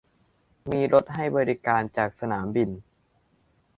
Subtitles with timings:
[0.71, 2.69] มีรถให้บริการจากสนามบิน